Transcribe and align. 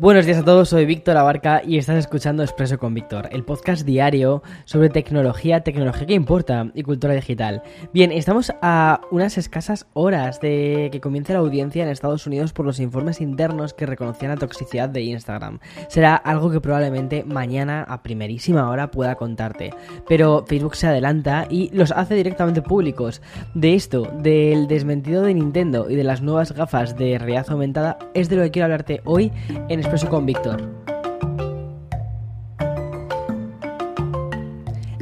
Buenos 0.00 0.26
días 0.26 0.38
a 0.38 0.44
todos, 0.44 0.68
soy 0.68 0.86
Víctor 0.86 1.16
Abarca 1.16 1.60
y 1.66 1.76
estás 1.76 1.96
escuchando 1.96 2.44
Expreso 2.44 2.78
con 2.78 2.94
Víctor, 2.94 3.28
el 3.32 3.42
podcast 3.42 3.84
diario 3.84 4.44
sobre 4.64 4.90
tecnología, 4.90 5.64
tecnología 5.64 6.06
que 6.06 6.14
importa 6.14 6.70
y 6.72 6.84
cultura 6.84 7.14
digital. 7.14 7.64
Bien, 7.92 8.12
estamos 8.12 8.52
a 8.62 9.00
unas 9.10 9.38
escasas 9.38 9.88
horas 9.94 10.40
de 10.40 10.90
que 10.92 11.00
comience 11.00 11.32
la 11.32 11.40
audiencia 11.40 11.82
en 11.82 11.88
Estados 11.88 12.28
Unidos 12.28 12.52
por 12.52 12.64
los 12.64 12.78
informes 12.78 13.20
internos 13.20 13.74
que 13.74 13.86
reconocían 13.86 14.30
la 14.30 14.36
toxicidad 14.36 14.88
de 14.88 15.02
Instagram. 15.02 15.58
Será 15.88 16.14
algo 16.14 16.52
que 16.52 16.60
probablemente 16.60 17.24
mañana 17.24 17.82
a 17.82 18.04
primerísima 18.04 18.70
hora 18.70 18.92
pueda 18.92 19.16
contarte, 19.16 19.74
pero 20.06 20.44
Facebook 20.46 20.76
se 20.76 20.86
adelanta 20.86 21.48
y 21.50 21.70
los 21.74 21.90
hace 21.90 22.14
directamente 22.14 22.62
públicos. 22.62 23.20
De 23.54 23.74
esto, 23.74 24.08
del 24.22 24.68
desmentido 24.68 25.24
de 25.24 25.34
Nintendo 25.34 25.90
y 25.90 25.96
de 25.96 26.04
las 26.04 26.22
nuevas 26.22 26.52
gafas 26.52 26.96
de 26.96 27.18
realidad 27.18 27.46
aumentada, 27.48 27.98
es 28.14 28.28
de 28.28 28.36
lo 28.36 28.42
que 28.44 28.52
quiero 28.52 28.66
hablarte 28.66 29.00
hoy 29.04 29.32
en 29.68 29.87
Expreso 29.88 30.10
con 30.10 30.26
Víctor. 30.26 30.97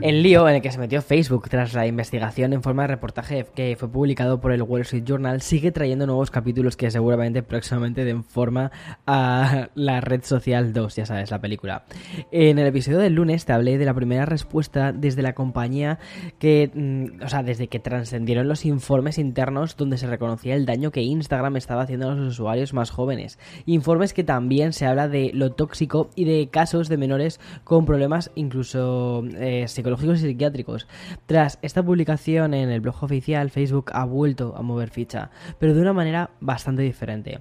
El 0.02 0.22
lío 0.22 0.46
en 0.46 0.56
el 0.56 0.62
que 0.62 0.70
se 0.70 0.78
metió 0.78 1.00
Facebook 1.00 1.48
tras 1.48 1.72
la 1.72 1.86
investigación 1.86 2.52
en 2.52 2.62
forma 2.62 2.82
de 2.82 2.88
reportaje 2.88 3.46
que 3.54 3.76
fue 3.78 3.88
publicado 3.88 4.40
por 4.40 4.52
el 4.52 4.62
Wall 4.62 4.82
Street 4.82 5.04
Journal 5.04 5.40
sigue 5.40 5.72
trayendo 5.72 6.06
nuevos 6.06 6.30
capítulos 6.30 6.76
que 6.76 6.90
seguramente 6.90 7.42
próximamente 7.42 8.04
den 8.04 8.22
forma 8.22 8.70
a 9.06 9.68
la 9.74 10.02
red 10.02 10.22
social 10.22 10.74
2, 10.74 10.96
ya 10.96 11.06
sabes, 11.06 11.30
la 11.30 11.40
película. 11.40 11.86
En 12.30 12.58
el 12.58 12.66
episodio 12.66 12.98
del 12.98 13.14
lunes 13.14 13.46
te 13.46 13.54
hablé 13.54 13.78
de 13.78 13.86
la 13.86 13.94
primera 13.94 14.26
respuesta 14.26 14.92
desde 14.92 15.22
la 15.22 15.34
compañía 15.34 15.98
que, 16.38 16.70
mm, 16.74 17.24
o 17.24 17.28
sea, 17.28 17.42
desde 17.42 17.68
que 17.68 17.78
trascendieron 17.78 18.48
los 18.48 18.66
informes 18.66 19.16
internos 19.16 19.78
donde 19.78 19.96
se 19.96 20.06
reconocía 20.06 20.56
el 20.56 20.66
daño 20.66 20.90
que 20.90 21.02
Instagram 21.02 21.56
estaba 21.56 21.82
haciendo 21.82 22.10
a 22.10 22.14
los 22.14 22.34
usuarios 22.34 22.74
más 22.74 22.90
jóvenes. 22.90 23.38
Informes 23.64 24.12
que 24.12 24.24
también 24.24 24.74
se 24.74 24.84
habla 24.84 25.08
de 25.08 25.30
lo 25.32 25.52
tóxico 25.52 26.10
y 26.14 26.26
de 26.26 26.48
casos 26.50 26.90
de 26.90 26.98
menores 26.98 27.40
con 27.64 27.86
problemas 27.86 28.30
incluso 28.34 29.24
eh, 29.38 29.64
psicológicos 29.66 29.85
y 29.90 30.16
psiquiátricos. 30.16 30.86
Tras 31.26 31.58
esta 31.62 31.82
publicación 31.82 32.54
en 32.54 32.70
el 32.70 32.80
blog 32.80 33.02
oficial, 33.02 33.50
Facebook 33.50 33.90
ha 33.92 34.04
vuelto 34.04 34.54
a 34.56 34.62
mover 34.62 34.90
ficha, 34.90 35.30
pero 35.58 35.74
de 35.74 35.80
una 35.80 35.92
manera 35.92 36.30
bastante 36.40 36.82
diferente. 36.82 37.40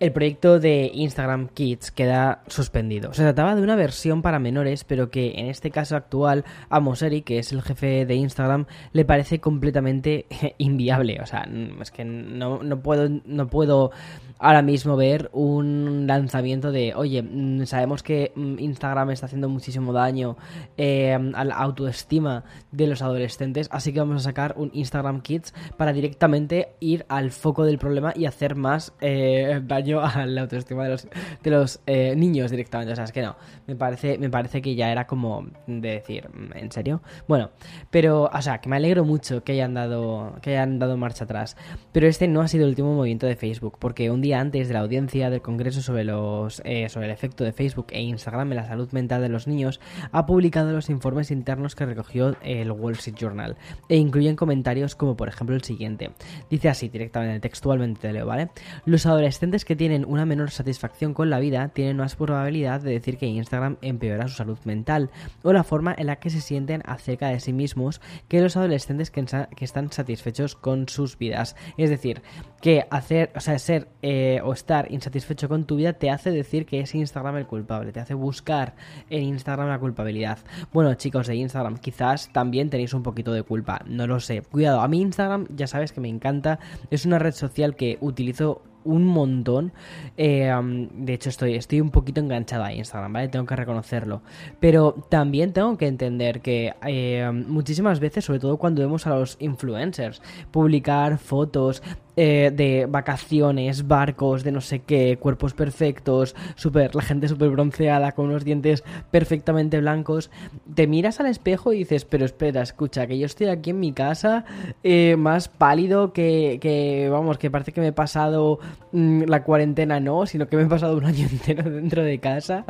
El 0.00 0.12
proyecto 0.12 0.60
de 0.60 0.92
Instagram 0.94 1.48
Kids 1.48 1.90
queda 1.90 2.42
suspendido. 2.46 3.12
Se 3.14 3.22
trataba 3.22 3.56
de 3.56 3.62
una 3.62 3.74
versión 3.74 4.22
para 4.22 4.38
menores, 4.38 4.84
pero 4.84 5.10
que 5.10 5.32
en 5.36 5.46
este 5.46 5.72
caso 5.72 5.96
actual 5.96 6.44
a 6.68 6.78
Moseri, 6.78 7.22
que 7.22 7.40
es 7.40 7.50
el 7.50 7.62
jefe 7.62 8.06
de 8.06 8.14
Instagram, 8.14 8.66
le 8.92 9.04
parece 9.04 9.40
completamente 9.40 10.26
inviable. 10.58 11.18
O 11.20 11.26
sea, 11.26 11.48
es 11.80 11.90
que 11.90 12.04
no, 12.04 12.62
no 12.62 12.80
puedo, 12.80 13.08
no 13.24 13.48
puedo 13.48 13.90
ahora 14.38 14.62
mismo 14.62 14.96
ver 14.96 15.30
un 15.32 16.06
lanzamiento 16.06 16.70
de, 16.70 16.94
oye, 16.94 17.22
mm, 17.22 17.66
sabemos 17.66 18.02
que 18.02 18.32
mm, 18.34 18.58
Instagram 18.58 19.10
está 19.10 19.26
haciendo 19.26 19.48
muchísimo 19.48 19.92
daño 19.92 20.36
eh, 20.76 21.12
a 21.34 21.44
la 21.44 21.56
autoestima 21.56 22.44
de 22.70 22.86
los 22.86 23.02
adolescentes, 23.02 23.68
así 23.72 23.92
que 23.92 23.98
vamos 23.98 24.22
a 24.22 24.24
sacar 24.28 24.54
un 24.56 24.70
Instagram 24.72 25.20
Kids 25.20 25.54
para 25.76 25.92
directamente 25.92 26.70
ir 26.80 27.04
al 27.08 27.30
foco 27.30 27.64
del 27.64 27.78
problema 27.78 28.12
y 28.14 28.26
hacer 28.26 28.54
más 28.54 28.92
eh, 29.00 29.60
a 30.02 30.26
la 30.26 30.42
autoestima 30.42 30.84
de 30.84 30.90
los, 30.90 31.08
de 31.42 31.50
los 31.50 31.80
eh, 31.86 32.14
niños 32.16 32.50
directamente. 32.50 32.92
O 32.92 32.96
sea, 32.96 33.04
es 33.04 33.12
que 33.12 33.22
no, 33.22 33.36
me 33.66 33.76
parece, 33.76 34.18
me 34.18 34.30
parece 34.30 34.62
que 34.62 34.74
ya 34.74 34.90
era 34.90 35.06
como 35.06 35.46
de 35.66 35.90
decir, 35.90 36.28
mm, 36.28 36.56
¿en 36.56 36.72
serio? 36.72 37.02
Bueno, 37.26 37.50
pero, 37.90 38.30
o 38.32 38.42
sea, 38.42 38.58
que 38.58 38.68
me 38.68 38.76
alegro 38.76 39.04
mucho 39.04 39.42
que 39.42 39.52
hayan 39.52 39.74
dado, 39.74 40.36
que 40.42 40.50
hayan 40.50 40.78
dado 40.78 40.96
marcha 40.96 41.24
atrás, 41.24 41.56
pero 41.92 42.06
este 42.06 42.28
no 42.28 42.40
ha 42.40 42.48
sido 42.48 42.64
el 42.64 42.70
último 42.70 42.94
movimiento 42.94 43.26
de 43.26 43.36
Facebook, 43.36 43.78
porque 43.78 44.10
un 44.10 44.20
día 44.20 44.40
antes 44.40 44.68
de 44.68 44.74
la 44.74 44.80
audiencia 44.80 45.30
del 45.30 45.42
Congreso 45.42 45.82
sobre, 45.82 46.04
los, 46.04 46.62
eh, 46.64 46.88
sobre 46.88 47.06
el 47.06 47.12
efecto 47.12 47.44
de 47.44 47.52
Facebook 47.52 47.86
e 47.90 48.02
Instagram 48.02 48.52
en 48.52 48.56
la 48.56 48.66
salud 48.66 48.90
mental 48.92 49.22
de 49.22 49.28
los 49.28 49.46
niños, 49.46 49.80
ha 50.12 50.26
publicado 50.26 50.72
los 50.72 50.90
informes 50.90 51.30
internos 51.30 51.74
que 51.74 51.86
recogió 51.86 52.36
el 52.42 52.70
Wall 52.70 52.94
Street 52.94 53.16
Journal 53.16 53.56
e 53.88 53.96
incluyen 53.96 54.36
comentarios 54.36 54.94
como 54.94 55.16
por 55.16 55.28
ejemplo 55.28 55.54
el 55.54 55.62
siguiente. 55.62 56.10
Dice 56.50 56.68
así 56.68 56.88
directamente, 56.88 57.40
textualmente 57.40 58.00
te 58.00 58.12
leo, 58.12 58.26
¿vale? 58.26 58.50
Los 58.84 59.06
adolescentes 59.06 59.64
que 59.64 59.76
tienen 59.78 60.04
una 60.06 60.26
menor 60.26 60.50
satisfacción 60.50 61.14
con 61.14 61.30
la 61.30 61.38
vida 61.38 61.68
tienen 61.68 61.96
más 61.96 62.16
probabilidad 62.16 62.82
de 62.82 62.92
decir 62.92 63.16
que 63.16 63.26
Instagram 63.26 63.78
empeora 63.80 64.28
su 64.28 64.34
salud 64.34 64.58
mental 64.64 65.10
o 65.42 65.52
la 65.54 65.64
forma 65.64 65.94
en 65.96 66.06
la 66.08 66.16
que 66.16 66.28
se 66.28 66.42
sienten 66.42 66.82
acerca 66.84 67.28
de 67.28 67.40
sí 67.40 67.54
mismos 67.54 68.02
que 68.28 68.42
los 68.42 68.56
adolescentes 68.56 69.10
que, 69.10 69.24
están 69.60 69.90
satisfechos 69.92 70.54
con 70.54 70.88
sus 70.88 71.16
vidas. 71.16 71.56
Es 71.76 71.88
decir, 71.90 72.22
que 72.60 72.86
hacer, 72.90 73.30
o 73.36 73.40
sea, 73.40 73.58
ser 73.58 73.88
eh, 74.02 74.40
o 74.44 74.52
estar 74.52 74.90
insatisfecho 74.90 75.48
con 75.48 75.64
tu 75.64 75.76
vida 75.76 75.94
te 75.94 76.10
hace 76.10 76.30
decir 76.30 76.66
que 76.66 76.80
es 76.80 76.94
Instagram 76.94 77.36
el 77.36 77.46
culpable, 77.46 77.92
te 77.92 78.00
hace 78.00 78.14
buscar 78.14 78.74
en 79.08 79.22
Instagram 79.22 79.68
la 79.68 79.78
culpabilidad. 79.78 80.38
Bueno, 80.72 80.92
chicos 80.94 81.26
de 81.26 81.36
Instagram, 81.36 81.78
quizás 81.78 82.30
también 82.32 82.68
tenéis 82.68 82.92
un 82.92 83.02
poquito 83.02 83.32
de 83.32 83.42
culpa, 83.42 83.80
no 83.86 84.06
lo 84.06 84.20
sé. 84.20 84.42
Cuidado, 84.42 84.80
a 84.80 84.88
mí 84.88 85.00
Instagram 85.00 85.46
ya 85.54 85.66
sabes 85.66 85.92
que 85.92 86.00
me 86.00 86.08
encanta, 86.08 86.58
es 86.90 87.06
una 87.06 87.18
red 87.18 87.32
social 87.32 87.76
que 87.76 87.98
utilizo 88.00 88.62
un 88.88 89.04
montón. 89.04 89.72
Eh, 90.16 90.50
de 90.94 91.12
hecho, 91.12 91.28
estoy, 91.28 91.54
estoy 91.54 91.80
un 91.80 91.90
poquito 91.90 92.20
enganchada 92.20 92.66
a 92.66 92.72
Instagram, 92.72 93.12
¿vale? 93.12 93.28
Tengo 93.28 93.44
que 93.44 93.54
reconocerlo. 93.54 94.22
Pero 94.60 94.94
también 95.08 95.52
tengo 95.52 95.76
que 95.76 95.86
entender 95.86 96.40
que 96.40 96.74
eh, 96.86 97.30
muchísimas 97.46 98.00
veces, 98.00 98.24
sobre 98.24 98.40
todo 98.40 98.56
cuando 98.56 98.80
vemos 98.80 99.06
a 99.06 99.10
los 99.10 99.36
influencers 99.40 100.22
publicar 100.50 101.18
fotos 101.18 101.82
eh, 102.20 102.50
de 102.52 102.86
vacaciones, 102.86 103.86
barcos, 103.86 104.42
de 104.42 104.50
no 104.50 104.60
sé 104.60 104.80
qué, 104.80 105.18
cuerpos 105.20 105.54
perfectos, 105.54 106.34
super, 106.56 106.92
la 106.96 107.02
gente 107.02 107.28
súper 107.28 107.48
bronceada, 107.50 108.10
con 108.10 108.26
unos 108.26 108.44
dientes 108.44 108.82
perfectamente 109.12 109.78
blancos, 109.78 110.28
te 110.74 110.88
miras 110.88 111.20
al 111.20 111.26
espejo 111.26 111.72
y 111.72 111.78
dices, 111.78 112.04
pero 112.04 112.24
espera, 112.24 112.60
escucha, 112.62 113.06
que 113.06 113.20
yo 113.20 113.26
estoy 113.26 113.46
aquí 113.46 113.70
en 113.70 113.78
mi 113.78 113.92
casa, 113.92 114.44
eh, 114.82 115.14
más 115.16 115.46
pálido 115.46 116.12
que, 116.12 116.58
que, 116.60 117.08
vamos, 117.08 117.38
que 117.38 117.52
parece 117.52 117.70
que 117.70 117.80
me 117.80 117.86
he 117.86 117.92
pasado 117.92 118.58
mm, 118.90 119.22
la 119.28 119.44
cuarentena, 119.44 120.00
no, 120.00 120.26
sino 120.26 120.48
que 120.48 120.56
me 120.56 120.64
he 120.64 120.66
pasado 120.66 120.96
un 120.96 121.04
año 121.04 121.24
entero 121.30 121.70
dentro 121.70 122.02
de 122.02 122.18
casa 122.18 122.64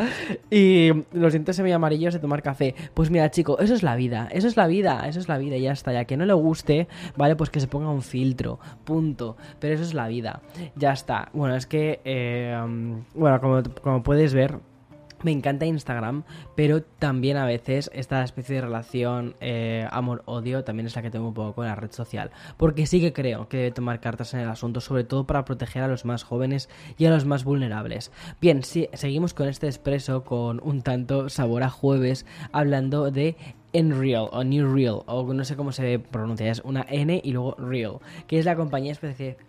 y 0.50 0.90
los 1.14 1.32
dientes 1.32 1.56
semi 1.56 1.72
amarillos 1.72 2.12
de 2.12 2.20
tomar 2.20 2.42
café. 2.42 2.74
Pues 2.92 3.10
mira, 3.10 3.30
chico, 3.30 3.58
eso 3.60 3.72
es 3.72 3.82
la 3.82 3.96
vida, 3.96 4.28
eso 4.30 4.46
es 4.46 4.58
la 4.58 4.66
vida, 4.66 5.08
eso 5.08 5.20
es 5.20 5.26
la 5.26 5.38
vida 5.38 5.56
y 5.56 5.62
ya 5.62 5.72
está, 5.72 5.90
ya 5.94 6.04
que 6.04 6.18
no 6.18 6.26
le 6.26 6.34
guste, 6.34 6.86
vale, 7.16 7.34
pues 7.34 7.48
que 7.48 7.60
se 7.60 7.66
ponga 7.66 7.88
un 7.88 8.02
filtro, 8.02 8.60
punto 8.84 9.37
pero 9.60 9.74
eso 9.74 9.82
es 9.82 9.94
la 9.94 10.08
vida. 10.08 10.40
Ya 10.76 10.92
está. 10.92 11.28
Bueno, 11.32 11.54
es 11.56 11.66
que, 11.66 12.00
eh, 12.04 12.56
bueno, 13.14 13.40
como, 13.40 13.62
como 13.82 14.02
puedes 14.02 14.34
ver, 14.34 14.58
me 15.22 15.32
encanta 15.32 15.66
Instagram, 15.66 16.22
pero 16.54 16.82
también 16.82 17.36
a 17.36 17.46
veces 17.46 17.90
esta 17.92 18.22
especie 18.22 18.56
de 18.56 18.60
relación 18.62 19.34
eh, 19.40 19.86
amor-odio 19.90 20.64
también 20.64 20.86
es 20.86 20.94
la 20.94 21.02
que 21.02 21.10
tengo 21.10 21.28
un 21.28 21.34
poco 21.34 21.54
con 21.54 21.66
la 21.66 21.74
red 21.74 21.90
social. 21.90 22.30
Porque 22.56 22.86
sí 22.86 23.00
que 23.00 23.12
creo 23.12 23.48
que 23.48 23.56
debe 23.56 23.70
tomar 23.72 24.00
cartas 24.00 24.34
en 24.34 24.40
el 24.40 24.48
asunto, 24.48 24.80
sobre 24.80 25.04
todo 25.04 25.26
para 25.26 25.44
proteger 25.44 25.82
a 25.82 25.88
los 25.88 26.04
más 26.04 26.22
jóvenes 26.22 26.68
y 26.96 27.06
a 27.06 27.10
los 27.10 27.24
más 27.24 27.44
vulnerables. 27.44 28.12
Bien, 28.40 28.62
sí, 28.62 28.88
seguimos 28.92 29.34
con 29.34 29.48
este 29.48 29.66
expreso 29.66 30.24
con 30.24 30.60
un 30.62 30.82
tanto 30.82 31.28
sabor 31.28 31.62
a 31.62 31.70
jueves, 31.70 32.24
hablando 32.52 33.10
de 33.10 33.36
Enreal 33.72 34.28
o 34.32 34.44
New 34.44 34.74
Real 34.74 35.02
o 35.06 35.32
no 35.34 35.44
sé 35.44 35.56
cómo 35.56 35.72
se 35.72 35.98
pronuncia, 35.98 36.50
es 36.50 36.60
una 36.64 36.86
N 36.88 37.20
y 37.22 37.32
luego 37.32 37.54
Real, 37.58 37.98
que 38.26 38.38
es 38.38 38.44
la 38.44 38.56
compañía 38.56 38.94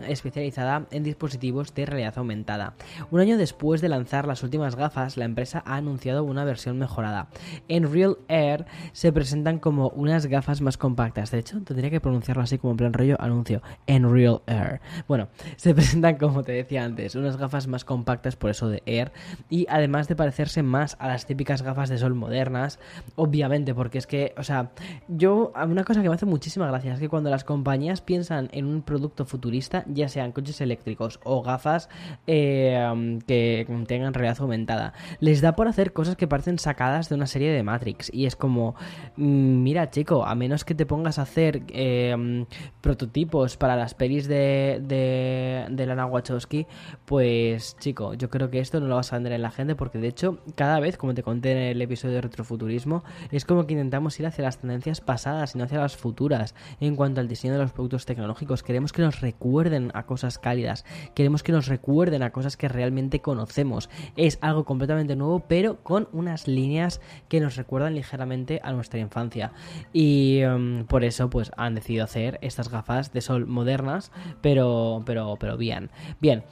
especializada 0.07 0.85
en 0.91 1.03
dispositivos 1.03 1.73
de 1.73 1.85
realidad 1.85 2.17
aumentada. 2.17 2.73
Un 3.11 3.21
año 3.21 3.37
después 3.37 3.81
de 3.81 3.89
lanzar 3.89 4.27
las 4.27 4.43
últimas 4.43 4.75
gafas, 4.75 5.17
la 5.17 5.25
empresa 5.25 5.63
ha 5.65 5.75
anunciado 5.75 6.23
una 6.23 6.43
versión 6.43 6.77
mejorada. 6.77 7.27
Enreal 7.67 8.17
Air 8.27 8.65
se 8.91 9.11
presentan 9.11 9.59
como 9.59 9.89
unas 9.89 10.25
gafas 10.25 10.61
más 10.61 10.77
compactas, 10.77 11.31
de 11.31 11.39
hecho 11.39 11.61
tendría 11.61 11.89
que 11.89 12.01
pronunciarlo 12.01 12.43
así 12.43 12.57
como 12.57 12.71
en 12.71 12.77
plan 12.77 12.93
rollo 12.93 13.15
anuncio, 13.21 13.61
Enreal 13.87 14.41
Air. 14.47 14.81
Bueno, 15.07 15.29
se 15.55 15.73
presentan 15.73 16.17
como 16.17 16.43
te 16.43 16.51
decía 16.51 16.83
antes, 16.83 17.15
unas 17.15 17.37
gafas 17.37 17.67
más 17.67 17.85
compactas 17.85 18.35
por 18.35 18.49
eso 18.49 18.69
de 18.69 18.83
Air 18.85 19.11
y 19.49 19.65
además 19.69 20.07
de 20.07 20.15
parecerse 20.15 20.63
más 20.63 20.97
a 20.99 21.07
las 21.07 21.25
típicas 21.25 21.61
gafas 21.61 21.89
de 21.89 21.97
sol 21.97 22.15
modernas, 22.15 22.79
obviamente 23.15 23.73
porque 23.73 23.97
es 23.97 24.07
que, 24.09 24.33
o 24.37 24.43
sea, 24.43 24.71
yo, 25.07 25.53
una 25.55 25.85
cosa 25.85 26.01
que 26.01 26.09
me 26.09 26.15
hace 26.15 26.25
muchísima 26.25 26.67
gracia 26.67 26.93
es 26.93 26.99
que 26.99 27.07
cuando 27.07 27.29
las 27.29 27.45
compañías 27.45 28.01
piensan 28.01 28.49
en 28.51 28.65
un 28.65 28.81
producto 28.81 29.23
futurista, 29.23 29.85
ya 29.87 30.09
sean 30.09 30.33
coches 30.33 30.59
eléctricos 30.59 31.21
o 31.23 31.41
gafas 31.41 31.87
eh, 32.27 33.19
que 33.25 33.65
tengan 33.87 34.13
realidad 34.13 34.41
aumentada, 34.41 34.93
les 35.19 35.41
da 35.41 35.55
por 35.55 35.67
hacer 35.67 35.93
cosas 35.93 36.17
que 36.17 36.27
parecen 36.27 36.59
sacadas 36.59 37.07
de 37.07 37.15
una 37.15 37.27
serie 37.27 37.51
de 37.51 37.63
Matrix. 37.63 38.11
Y 38.13 38.25
es 38.25 38.35
como, 38.35 38.75
mm, 39.15 39.63
mira, 39.63 39.89
chico, 39.91 40.25
a 40.25 40.35
menos 40.35 40.65
que 40.65 40.75
te 40.75 40.85
pongas 40.85 41.19
a 41.19 41.21
hacer 41.21 41.63
eh, 41.69 42.45
prototipos 42.81 43.55
para 43.57 43.75
las 43.75 43.93
pelis 43.93 44.27
de, 44.27 44.81
de, 44.83 45.67
de 45.69 45.85
Lana 45.85 46.07
Wachowski, 46.07 46.65
pues, 47.05 47.77
chico, 47.79 48.15
yo 48.15 48.29
creo 48.29 48.49
que 48.49 48.59
esto 48.59 48.79
no 48.79 48.87
lo 48.87 48.95
vas 48.95 49.13
a 49.13 49.17
vender 49.17 49.33
en 49.33 49.43
la 49.43 49.51
gente 49.51 49.75
porque, 49.75 49.99
de 49.99 50.07
hecho, 50.07 50.39
cada 50.55 50.79
vez, 50.79 50.97
como 50.97 51.13
te 51.13 51.21
conté 51.21 51.51
en 51.51 51.57
el 51.59 51.81
episodio 51.81 52.15
de 52.15 52.21
Retrofuturismo, 52.21 53.03
es 53.31 53.45
como 53.45 53.67
que 53.67 53.73
intentamos 53.73 53.98
ir 54.19 54.27
hacia 54.27 54.43
las 54.43 54.59
tendencias 54.59 55.01
pasadas 55.01 55.55
y 55.55 55.57
no 55.57 55.65
hacia 55.65 55.79
las 55.79 55.97
futuras 55.97 56.55
en 56.79 56.95
cuanto 56.95 57.19
al 57.21 57.27
diseño 57.27 57.53
de 57.53 57.59
los 57.59 57.71
productos 57.71 58.05
tecnológicos. 58.05 58.63
Queremos 58.63 58.93
que 58.93 59.01
nos 59.01 59.21
recuerden 59.21 59.91
a 59.93 60.05
cosas 60.05 60.37
cálidas, 60.37 60.85
queremos 61.15 61.43
que 61.43 61.51
nos 61.51 61.67
recuerden 61.67 62.23
a 62.23 62.31
cosas 62.31 62.57
que 62.57 62.67
realmente 62.69 63.19
conocemos. 63.21 63.89
Es 64.15 64.37
algo 64.41 64.63
completamente 64.63 65.15
nuevo, 65.15 65.41
pero 65.41 65.83
con 65.83 66.07
unas 66.11 66.47
líneas 66.47 67.01
que 67.27 67.39
nos 67.39 67.55
recuerdan 67.55 67.95
ligeramente 67.95 68.61
a 68.63 68.71
nuestra 68.71 68.99
infancia. 68.99 69.51
Y 69.91 70.39
em, 70.39 70.85
por 70.85 71.03
eso, 71.03 71.29
pues 71.29 71.51
han 71.57 71.75
decidido 71.75 72.03
hacer 72.03 72.39
estas 72.41 72.69
gafas 72.69 73.11
de 73.11 73.21
sol 73.21 73.45
modernas, 73.45 74.11
pero, 74.41 75.03
pero, 75.05 75.35
pero 75.39 75.57
bien. 75.57 75.89
Bien, 76.21 76.43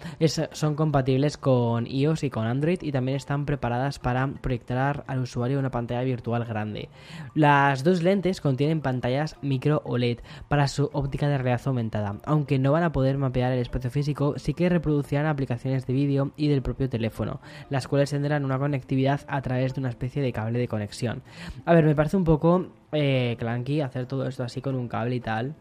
son 0.51 0.75
compatibles 0.75 1.37
con 1.37 1.87
iOS 1.87 2.23
y 2.23 2.29
con 2.29 2.45
Android 2.45 2.79
y 2.81 2.91
también 2.91 3.15
están 3.15 3.45
preparadas 3.45 3.99
para 3.99 4.27
proyectar 4.27 5.03
al 5.07 5.19
usuario 5.19 5.59
una 5.59 5.71
pantalla 5.71 6.01
virtual 6.03 6.45
grande. 6.45 6.89
Las 7.37 7.83
dos 7.83 8.01
lentes 8.01 8.41
contienen 8.41 8.81
pantallas 8.81 9.35
micro 9.43 9.83
OLED 9.85 10.21
para 10.47 10.67
su 10.67 10.89
óptica 10.91 11.27
de 11.27 11.37
realidad 11.37 11.61
aumentada. 11.67 12.15
Aunque 12.25 12.57
no 12.57 12.71
van 12.71 12.81
a 12.81 12.91
poder 12.91 13.19
mapear 13.19 13.51
el 13.51 13.59
espacio 13.59 13.91
físico, 13.91 14.39
sí 14.39 14.55
que 14.55 14.69
reproducirán 14.69 15.27
aplicaciones 15.27 15.85
de 15.85 15.93
vídeo 15.93 16.31
y 16.35 16.47
del 16.47 16.63
propio 16.63 16.89
teléfono, 16.89 17.39
las 17.69 17.87
cuales 17.87 18.09
tendrán 18.09 18.43
una 18.43 18.57
conectividad 18.57 19.21
a 19.27 19.39
través 19.43 19.75
de 19.75 19.81
una 19.81 19.89
especie 19.89 20.23
de 20.23 20.33
cable 20.33 20.57
de 20.57 20.67
conexión. 20.67 21.21
A 21.63 21.75
ver, 21.75 21.85
me 21.85 21.93
parece 21.93 22.17
un 22.17 22.23
poco 22.23 22.69
eh, 22.91 23.35
clanky 23.37 23.81
hacer 23.81 24.07
todo 24.07 24.27
esto 24.27 24.43
así 24.43 24.59
con 24.59 24.73
un 24.73 24.87
cable 24.87 25.13
y 25.13 25.19
tal. 25.19 25.53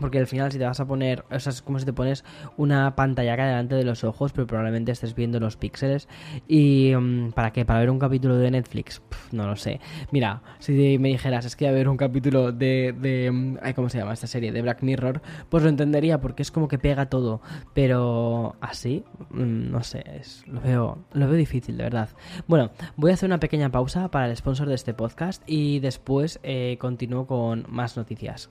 Porque 0.00 0.18
al 0.18 0.26
final 0.26 0.50
si 0.50 0.58
te 0.58 0.64
vas 0.64 0.80
a 0.80 0.86
poner, 0.86 1.24
o 1.30 1.38
sea, 1.38 1.50
es 1.50 1.62
como 1.62 1.78
si 1.78 1.84
te 1.84 1.92
pones 1.92 2.24
una 2.56 2.96
pantalla 2.96 3.34
acá 3.34 3.46
delante 3.46 3.74
de 3.74 3.84
los 3.84 4.02
ojos, 4.02 4.32
pero 4.32 4.46
probablemente 4.46 4.92
estés 4.92 5.14
viendo 5.14 5.38
los 5.38 5.56
píxeles. 5.56 6.08
¿Y 6.48 6.92
mm, 6.96 7.32
para 7.32 7.52
qué? 7.52 7.64
¿Para 7.64 7.80
ver 7.80 7.90
un 7.90 7.98
capítulo 7.98 8.36
de 8.36 8.50
Netflix? 8.50 9.02
no 9.32 9.46
lo 9.46 9.56
sé. 9.56 9.80
Mira, 10.10 10.42
si 10.58 10.98
me 10.98 11.08
dijeras, 11.08 11.44
es 11.44 11.56
que 11.56 11.68
a 11.68 11.72
ver 11.72 11.88
un 11.88 11.96
capítulo 11.96 12.52
de, 12.52 12.94
de... 12.98 13.30
Mm, 13.30 13.58
¿Cómo 13.74 13.88
se 13.88 13.98
llama 13.98 14.12
esta 14.12 14.26
serie? 14.26 14.52
De 14.52 14.62
Black 14.62 14.82
Mirror, 14.82 15.20
pues 15.48 15.62
lo 15.62 15.68
entendería 15.68 16.20
porque 16.20 16.42
es 16.42 16.50
como 16.50 16.68
que 16.68 16.78
pega 16.78 17.06
todo. 17.06 17.40
Pero 17.74 18.56
así, 18.60 19.04
mm, 19.30 19.70
no 19.70 19.82
sé, 19.82 20.04
lo, 20.46 20.60
veo, 20.60 20.98
lo 21.12 21.26
veo 21.26 21.36
difícil, 21.36 21.76
de 21.76 21.84
verdad. 21.84 22.08
Bueno, 22.46 22.70
voy 22.96 23.10
a 23.10 23.14
hacer 23.14 23.28
una 23.28 23.40
pequeña 23.40 23.70
pausa 23.70 24.10
para 24.10 24.26
el 24.26 24.36
sponsor 24.36 24.68
de 24.68 24.74
este 24.74 24.94
podcast 24.94 25.42
y 25.46 25.80
después 25.80 26.40
eh, 26.42 26.76
continúo 26.80 27.26
con 27.26 27.66
más 27.68 27.96
noticias. 27.96 28.50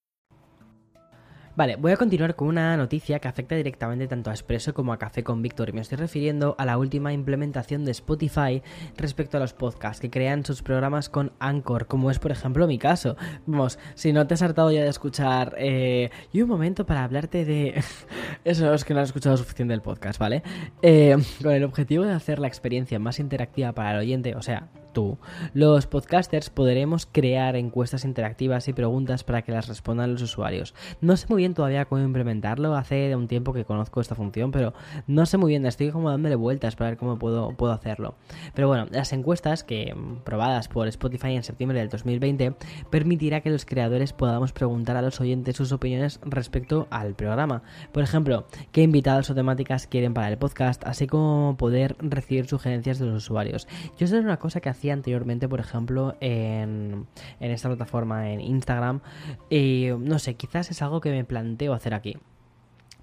Vale, 1.61 1.75
voy 1.75 1.91
a 1.91 1.97
continuar 1.97 2.35
con 2.35 2.47
una 2.47 2.75
noticia 2.75 3.19
que 3.19 3.27
afecta 3.27 3.53
directamente 3.53 4.07
tanto 4.07 4.31
a 4.31 4.33
Expreso 4.33 4.73
como 4.73 4.93
a 4.93 4.97
Café 4.97 5.23
con 5.23 5.43
Víctor 5.43 5.73
me 5.73 5.81
estoy 5.81 5.99
refiriendo 5.99 6.55
a 6.57 6.65
la 6.65 6.79
última 6.79 7.13
implementación 7.13 7.85
de 7.85 7.91
Spotify 7.91 8.63
respecto 8.97 9.37
a 9.37 9.39
los 9.39 9.53
podcasts 9.53 10.01
que 10.01 10.09
crean 10.09 10.43
sus 10.43 10.63
programas 10.63 11.07
con 11.07 11.33
Anchor, 11.37 11.85
como 11.85 12.09
es 12.09 12.17
por 12.17 12.31
ejemplo 12.31 12.65
mi 12.65 12.79
caso. 12.79 13.15
Vamos, 13.45 13.77
si 13.93 14.11
no 14.11 14.25
te 14.25 14.33
has 14.33 14.41
hartado 14.41 14.71
ya 14.71 14.81
de 14.81 14.89
escuchar 14.89 15.53
eh, 15.59 16.09
y 16.33 16.41
un 16.41 16.49
momento 16.49 16.87
para 16.87 17.03
hablarte 17.03 17.45
de... 17.45 17.83
Eso 18.43 18.73
es 18.73 18.83
que 18.83 18.95
no 18.95 19.01
has 19.01 19.09
escuchado 19.09 19.37
suficiente 19.37 19.73
del 19.73 19.83
podcast, 19.83 20.19
¿vale? 20.19 20.41
Eh, 20.81 21.15
con 21.43 21.51
el 21.51 21.63
objetivo 21.63 22.05
de 22.05 22.13
hacer 22.13 22.39
la 22.39 22.47
experiencia 22.47 22.97
más 22.97 23.19
interactiva 23.19 23.71
para 23.73 23.91
el 23.91 23.99
oyente, 23.99 24.33
o 24.33 24.41
sea, 24.41 24.67
tú. 24.93 25.17
Los 25.53 25.87
podcasters 25.87 26.49
podremos 26.49 27.05
crear 27.05 27.55
encuestas 27.55 28.05
interactivas 28.05 28.67
y 28.67 28.73
preguntas 28.73 29.23
para 29.23 29.41
que 29.41 29.51
las 29.51 29.67
respondan 29.67 30.13
los 30.13 30.21
usuarios. 30.21 30.73
No 31.01 31.17
sé 31.17 31.27
muy 31.29 31.37
bien 31.37 31.53
todavía 31.53 31.85
cómo 31.85 32.01
implementarlo, 32.01 32.75
hace 32.75 33.15
un 33.15 33.27
tiempo 33.27 33.53
que 33.53 33.65
conozco 33.65 34.01
esta 34.01 34.15
función, 34.15 34.51
pero 34.51 34.73
no 35.07 35.25
sé 35.25 35.37
muy 35.37 35.49
bien, 35.49 35.65
estoy 35.65 35.91
como 35.91 36.09
dándole 36.09 36.35
vueltas 36.35 36.75
para 36.75 36.91
ver 36.91 36.97
cómo 36.97 37.17
puedo, 37.17 37.51
puedo 37.55 37.73
hacerlo. 37.73 38.15
Pero 38.53 38.67
bueno, 38.67 38.87
las 38.91 39.13
encuestas 39.13 39.63
que 39.63 39.95
probadas 40.23 40.67
por 40.67 40.87
Spotify 40.87 41.35
en 41.35 41.43
septiembre 41.43 41.79
del 41.79 41.89
2020 41.89 42.53
permitirá 42.89 43.41
que 43.41 43.49
los 43.49 43.65
creadores 43.65 44.13
podamos 44.13 44.51
preguntar 44.51 44.97
a 44.97 45.01
los 45.01 45.19
oyentes 45.21 45.55
sus 45.55 45.71
opiniones 45.71 46.19
respecto 46.23 46.87
al 46.89 47.15
programa. 47.15 47.63
Por 47.91 48.03
ejemplo, 48.03 48.45
qué 48.71 48.81
invitados 48.83 49.29
o 49.29 49.35
temáticas 49.35 49.87
quieren 49.87 50.13
para 50.13 50.29
el 50.29 50.37
podcast, 50.37 50.83
así 50.85 51.07
como 51.07 51.55
poder 51.57 51.95
recibir 51.99 52.47
sugerencias 52.47 52.99
de 52.99 53.05
los 53.05 53.23
usuarios. 53.23 53.67
Yo 53.97 54.05
eso 54.05 54.17
es 54.17 54.23
una 54.23 54.37
cosa 54.37 54.59
que 54.59 54.69
hace 54.69 54.80
anteriormente, 54.89 55.47
por 55.47 55.59
ejemplo, 55.59 56.15
en, 56.19 57.07
en 57.39 57.51
esta 57.51 57.69
plataforma, 57.69 58.31
en 58.31 58.41
Instagram. 58.41 59.01
Y 59.49 59.89
no 59.99 60.19
sé, 60.19 60.35
quizás 60.35 60.71
es 60.71 60.81
algo 60.81 61.01
que 61.01 61.11
me 61.11 61.23
planteo 61.23 61.73
hacer 61.73 61.93
aquí. 61.93 62.17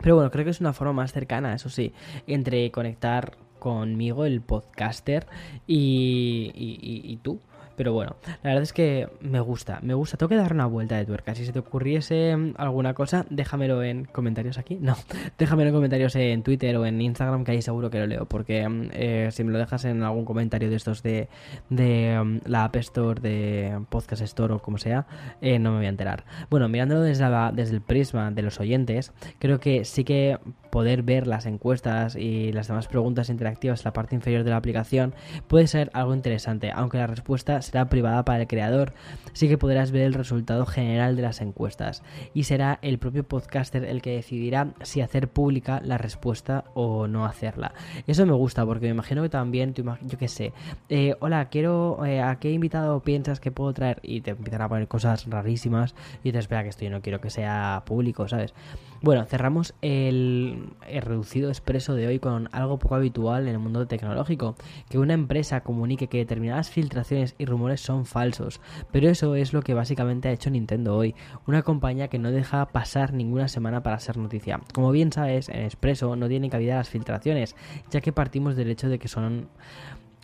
Pero 0.01 0.15
bueno, 0.15 0.31
creo 0.31 0.45
que 0.45 0.51
es 0.51 0.61
una 0.61 0.73
forma 0.73 0.93
más 0.93 1.13
cercana, 1.13 1.55
eso 1.55 1.69
sí, 1.69 1.93
entre 2.27 2.71
conectar 2.71 3.37
conmigo, 3.59 4.25
el 4.25 4.41
podcaster, 4.41 5.27
y, 5.67 6.53
y 6.55 7.17
tú. 7.17 7.41
Pero 7.79 7.93
bueno, 7.93 8.17
la 8.43 8.51
verdad 8.51 8.65
es 8.65 8.73
que 8.73 9.09
me 9.21 9.39
gusta, 9.39 9.79
me 9.83 9.95
gusta. 9.95 10.17
Tengo 10.17 10.31
que 10.31 10.37
dar 10.37 10.53
una 10.53 10.67
vuelta 10.67 10.97
de 10.97 11.07
tuerca. 11.07 11.37
Si 11.37 11.47
se 11.47 11.53
te 11.53 11.61
ocurriese 11.61 12.37
alguna 12.57 12.93
cosa, 12.93 13.25
déjamelo 13.31 13.85
en 13.85 14.05
comentarios 14.05 14.59
aquí. 14.59 14.77
No, 14.89 14.97
déjamelo 15.37 15.69
en 15.69 15.75
comentarios 15.75 16.17
en 16.17 16.43
Twitter 16.43 16.75
o 16.79 16.87
en 16.87 16.99
Instagram, 17.01 17.45
que 17.45 17.53
ahí 17.53 17.61
seguro 17.61 17.91
que 17.91 17.99
lo 17.99 18.07
leo. 18.07 18.25
Porque 18.25 18.67
mm, 18.67 18.89
eh, 18.93 19.29
si 19.33 19.45
me 19.45 19.53
lo 19.53 19.59
dejas 19.59 19.85
en 19.85 20.03
algún 20.03 20.25
comentario 20.25 20.71
de 20.71 20.77
estos 20.77 21.03
de, 21.03 21.29
de 21.69 22.19
mm, 22.19 22.49
la 22.49 22.65
App 22.65 22.77
Store, 22.77 23.21
de 23.21 23.79
Podcast 23.91 24.23
Store 24.23 24.55
o 24.55 24.59
como 24.61 24.79
sea, 24.79 25.07
eh, 25.43 25.59
no 25.59 25.73
me 25.73 25.77
voy 25.77 25.87
a 25.87 25.91
enterar. 25.91 26.25
Bueno, 26.49 26.69
mirándolo 26.69 27.03
desde, 27.03 27.27
desde 27.53 27.75
el 27.75 27.83
prisma 27.83 28.31
de 28.31 28.43
los 28.43 28.59
oyentes, 28.61 29.13
creo 29.39 29.61
que 29.61 29.85
sí 29.85 30.05
que 30.05 30.39
poder 30.71 31.03
ver 31.03 31.27
las 31.27 31.47
encuestas 31.47 32.17
y 32.17 32.53
las 32.53 32.69
demás 32.69 32.89
preguntas 32.89 33.31
interactivas 33.31 33.81
en 33.81 33.85
la 33.85 33.93
parte 33.93 34.15
inferior 34.15 34.45
de 34.45 34.51
la 34.51 34.57
aplicación 34.57 35.15
puede 35.47 35.67
ser 35.67 35.91
algo 35.93 36.15
interesante, 36.15 36.71
aunque 36.73 36.99
la 36.99 37.07
respuesta 37.07 37.63
será 37.69 37.89
privada 37.89 38.25
para 38.25 38.43
el 38.43 38.49
creador, 38.49 38.93
sí 39.33 39.49
que 39.49 39.59
podrás 39.59 39.91
ver 39.91 40.03
el 40.03 40.15
resultado 40.15 40.67
general 40.67 41.17
de 41.17 41.23
las 41.23 41.41
encuestas 41.41 42.03
y 42.35 42.45
será 42.45 42.79
el 42.83 42.99
propio 42.99 43.25
podcaster 43.25 43.85
el 43.85 44.03
que 44.03 44.17
decidirá 44.17 44.69
si 44.83 45.01
hacer 45.01 45.29
pública 45.29 45.81
la 45.85 45.99
respuesta 45.99 46.65
o 46.75 47.07
no 47.07 47.25
hacerla. 47.25 47.73
Eso 48.07 48.27
me 48.27 48.33
gusta 48.33 48.65
porque 48.65 48.87
me 48.87 48.93
imagino 48.93 49.23
que 49.23 49.29
también, 49.29 49.75
yo 49.75 50.19
qué 50.19 50.29
sé, 50.29 50.53
eh, 50.89 51.15
hola, 51.21 51.49
quiero, 51.49 52.05
eh, 52.05 52.21
¿a 52.21 52.39
qué 52.39 52.51
invitado 52.51 53.01
piensas 53.01 53.41
que 53.41 53.51
puedo 53.51 53.73
traer? 53.73 54.01
Y 54.03 54.23
te 54.23 54.31
empiezan 54.33 54.63
a 54.63 54.69
poner 54.69 54.89
cosas 54.89 55.27
rarísimas 55.27 55.95
y 56.25 56.33
te 56.33 56.39
espera 56.39 56.63
que 56.63 56.71
esto 56.71 56.85
yo 56.85 56.91
no 56.91 57.03
quiero 57.03 57.21
que 57.21 57.31
sea 57.31 57.83
público, 57.87 58.29
¿sabes? 58.29 58.55
Bueno, 59.01 59.25
cerramos 59.27 59.75
el, 59.81 60.71
reducido 61.03 61.51
expreso 61.51 61.95
de 61.95 62.09
hoy 62.09 62.19
con 62.19 62.49
algo 62.51 62.81
poco 62.81 62.97
habitual 62.97 63.43
en 63.43 63.55
el 63.55 63.59
mundo 63.61 63.87
tecnológico, 63.87 64.57
que 64.89 64.99
una 64.99 65.15
empresa 65.15 65.61
comunique 65.61 66.09
que 66.09 66.19
determinadas 66.19 66.71
filtraciones 66.71 67.37
y 67.39 67.45
rumores 67.45 67.58
son 67.77 68.07
falsos, 68.07 68.61
pero 68.91 69.09
eso 69.09 69.35
es 69.35 69.53
lo 69.53 69.63
que 69.63 69.75
básicamente 69.75 70.29
ha 70.29 70.33
hecho 70.33 70.51
Nintendo 70.51 70.97
hoy, 70.97 71.15
una 71.47 71.63
compañía 71.63 72.09
que 72.09 72.19
no 72.19 72.31
deja 72.31 72.67
pasar 72.67 73.13
ninguna 73.13 73.49
semana 73.49 73.83
para 73.83 73.99
ser 73.99 74.17
noticia. 74.17 74.61
Como 74.73 74.91
bien 74.91 75.13
sabes, 75.13 75.49
en 75.49 75.65
Expreso 75.65 76.17
no 76.17 76.29
tienen 76.29 76.51
cabida 76.51 76.77
las 76.77 76.89
filtraciones, 76.89 77.57
ya 77.91 78.01
que 78.01 78.13
partimos 78.13 78.57
del 78.57 78.71
hecho 78.71 78.89
de 78.89 78.99
que 78.99 79.09
son 79.09 79.49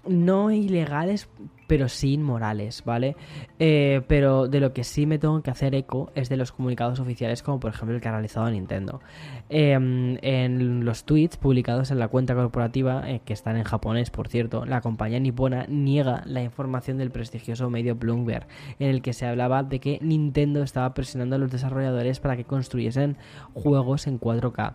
no 0.06 0.50
ilegales 0.50 1.28
pero 1.66 1.88
sin 1.88 2.22
Morales, 2.22 2.82
¿vale? 2.84 3.16
Eh, 3.58 4.02
pero 4.08 4.48
de 4.48 4.60
lo 4.60 4.72
que 4.72 4.84
sí 4.84 5.06
me 5.06 5.18
tengo 5.18 5.42
que 5.42 5.50
hacer 5.50 5.74
eco 5.74 6.10
es 6.14 6.28
de 6.28 6.36
los 6.36 6.52
comunicados 6.52 7.00
oficiales, 7.00 7.42
como 7.42 7.60
por 7.60 7.72
ejemplo 7.72 7.94
el 7.94 8.00
que 8.00 8.08
ha 8.08 8.12
realizado 8.12 8.50
Nintendo. 8.50 9.00
Em, 9.48 10.18
en 10.22 10.84
los 10.84 11.04
tweets 11.04 11.36
publicados 11.36 11.90
en 11.90 11.98
la 11.98 12.08
cuenta 12.08 12.34
corporativa, 12.34 13.10
eh, 13.10 13.20
que 13.24 13.32
están 13.32 13.56
en 13.56 13.64
japonés, 13.64 14.10
por 14.10 14.28
cierto, 14.28 14.64
la 14.64 14.80
compañía 14.80 15.20
nipona 15.20 15.66
niega 15.68 16.22
la 16.26 16.42
información 16.42 16.98
del 16.98 17.10
prestigioso 17.10 17.70
medio 17.70 17.94
Bloomberg, 17.94 18.46
en 18.78 18.88
el 18.88 19.02
que 19.02 19.12
se 19.12 19.26
hablaba 19.26 19.62
de 19.62 19.80
que 19.80 19.98
Nintendo 20.02 20.62
estaba 20.62 20.92
presionando 20.94 21.36
a 21.36 21.38
los 21.38 21.50
desarrolladores 21.50 22.20
para 22.20 22.36
que 22.36 22.44
construyesen 22.44 23.16
juegos 23.54 24.06
en 24.06 24.18
4K 24.18 24.74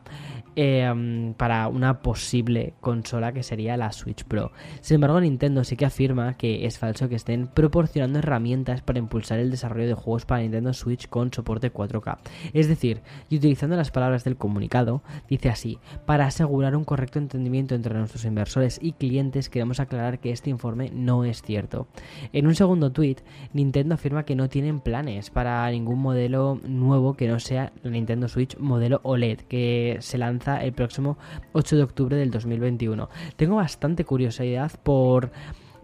em, 0.55 1.33
para 1.33 1.67
una 1.67 2.01
posible 2.01 2.73
consola 2.79 3.31
que 3.33 3.43
sería 3.43 3.77
la 3.77 3.91
Switch 3.91 4.23
Pro. 4.23 4.51
Sin 4.81 4.95
embargo, 4.95 5.19
Nintendo 5.21 5.63
sí 5.63 5.75
que 5.75 5.85
afirma 5.85 6.35
que 6.35 6.65
es 6.65 6.79
falso 6.89 7.07
que 7.07 7.17
estén 7.17 7.45
proporcionando 7.45 8.17
herramientas 8.17 8.81
para 8.81 8.97
impulsar 8.97 9.37
el 9.37 9.51
desarrollo 9.51 9.87
de 9.87 9.93
juegos 9.93 10.25
para 10.25 10.41
Nintendo 10.41 10.73
Switch 10.73 11.07
con 11.07 11.31
soporte 11.31 11.71
4K. 11.71 12.17
Es 12.53 12.67
decir, 12.67 13.01
y 13.29 13.37
utilizando 13.37 13.75
las 13.75 13.91
palabras 13.91 14.23
del 14.23 14.37
comunicado, 14.37 15.03
dice 15.29 15.49
así, 15.49 15.77
para 16.07 16.25
asegurar 16.25 16.75
un 16.75 16.85
correcto 16.85 17.19
entendimiento 17.19 17.75
entre 17.75 17.93
nuestros 17.93 18.25
inversores 18.25 18.79
y 18.81 18.93
clientes 18.93 19.49
queremos 19.49 19.79
aclarar 19.79 20.19
que 20.19 20.31
este 20.31 20.49
informe 20.49 20.89
no 20.91 21.25
es 21.25 21.43
cierto. 21.43 21.87
En 22.33 22.47
un 22.47 22.55
segundo 22.55 22.91
tweet, 22.91 23.17
Nintendo 23.53 23.93
afirma 23.93 24.25
que 24.25 24.35
no 24.35 24.49
tienen 24.49 24.79
planes 24.79 25.29
para 25.29 25.69
ningún 25.69 25.99
modelo 25.99 26.59
nuevo 26.67 27.13
que 27.13 27.27
no 27.27 27.39
sea 27.39 27.71
la 27.83 27.91
Nintendo 27.91 28.27
Switch 28.27 28.57
modelo 28.57 28.99
OLED, 29.03 29.41
que 29.41 29.97
se 29.99 30.17
lanza 30.17 30.63
el 30.63 30.73
próximo 30.73 31.19
8 31.53 31.75
de 31.75 31.83
octubre 31.83 32.17
del 32.17 32.31
2021. 32.31 33.09
Tengo 33.35 33.57
bastante 33.57 34.05
curiosidad 34.05 34.71
por 34.81 35.31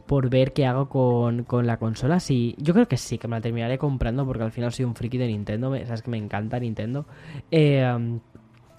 por 0.06 0.30
ver 0.30 0.54
qué 0.54 0.66
hago 0.66 0.90
con, 0.90 1.46
la 1.66 1.78
consola. 1.78 2.20
Sí, 2.20 2.56
yo 2.58 2.74
creo 2.74 2.88
que 2.88 2.98
sí, 2.98 3.18
que 3.18 3.28
me 3.28 3.38
la 3.38 3.42
terminaré 3.42 3.78
comprando 3.78 4.26
porque 4.26 4.44
al 4.44 4.52
final 4.52 4.72
soy 4.72 4.86
un 4.86 4.96
friki 4.96 5.18
de 5.18 5.28
Nintendo. 5.28 5.76
Sabes 5.86 6.02
que 6.02 6.12
me 6.12 6.18
encanta 6.18 6.60
Nintendo. 6.60 7.06
Eh, 7.52 8.20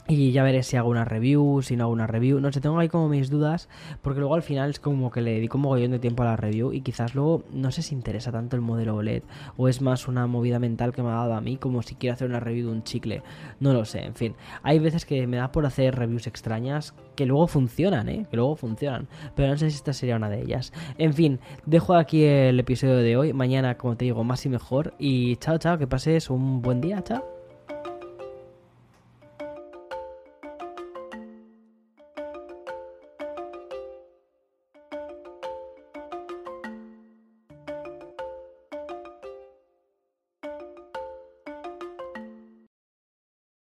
y 0.09 0.31
ya 0.31 0.45
veré 0.45 0.63
si 0.63 0.77
hago 0.77 0.89
una 0.89 1.05
review, 1.05 1.63
si 1.63 1.77
no 1.77 1.85
hago 1.85 1.93
una 1.93 2.07
review. 2.07 2.39
No 2.39 2.53
sé, 2.53 2.61
tengo 2.61 2.79
ahí 2.79 2.89
como 2.89 3.09
mis 3.09 3.29
dudas. 3.29 3.69
Porque 4.03 4.21
luego 4.21 4.37
al 4.37 4.43
final 4.43 4.71
es 4.71 4.79
como 4.79 5.11
que 5.11 5.21
le 5.21 5.33
dedico 5.33 5.59
un 5.59 5.63
mogollón 5.63 5.91
de 5.91 5.99
tiempo 5.99 6.23
a 6.23 6.27
la 6.27 6.37
review. 6.37 6.73
Y 6.73 6.83
quizás 6.83 7.15
luego 7.15 7.43
no 7.53 7.73
sé 7.73 7.83
si 7.83 7.95
interesa 7.95 8.31
tanto 8.31 8.55
el 8.55 8.63
modelo 8.63 8.95
OLED. 8.95 9.25
O 9.57 9.69
es 9.69 9.83
más 9.83 10.07
una 10.07 10.27
movida 10.27 10.61
mental 10.61 10.93
que 10.93 11.03
me 11.03 11.09
ha 11.09 11.15
dado 11.15 11.35
a 11.35 11.41
mí. 11.41 11.57
Como 11.57 11.83
si 11.83 11.97
quiero 11.97 12.15
hacer 12.15 12.29
una 12.29 12.39
review 12.39 12.67
de 12.67 12.73
un 12.73 12.83
chicle. 12.85 13.23
No 13.59 13.73
lo 13.73 13.85
sé, 13.85 14.05
en 14.05 14.15
fin. 14.15 14.35
Hay 14.63 14.79
veces 14.79 15.05
que 15.05 15.27
me 15.27 15.39
da 15.39 15.51
por 15.51 15.67
hacer 15.67 15.97
reviews 15.97 16.29
extrañas. 16.29 16.95
Que 17.17 17.27
luego 17.27 17.49
funcionan, 17.49 18.09
¿eh? 18.09 18.27
Que 18.31 18.37
luego 18.37 18.55
funcionan. 18.55 19.09
Pero 19.35 19.49
no 19.49 19.57
sé 19.57 19.71
si 19.71 19.77
esta 19.77 19.93
sería 19.93 20.17
una 20.17 20.31
de 20.31 20.43
ellas. 20.43 20.73
En 20.99 21.15
fin, 21.15 21.41
dejo 21.65 21.95
aquí 21.95 22.25
el 22.25 22.61
episodio 22.61 22.99
de 22.99 23.17
hoy. 23.17 23.33
Mañana, 23.33 23.77
como 23.77 23.97
te 23.97 24.05
digo, 24.05 24.23
más 24.23 24.47
y 24.47 24.51
mejor. 24.51 24.95
Y 24.99 25.35
chao, 25.37 25.59
chao. 25.59 25.79
Que 25.79 25.89
pases 25.89 26.31
un 26.31 26.63
buen 26.63 26.81
día. 26.81 27.03
Chao. 27.03 27.36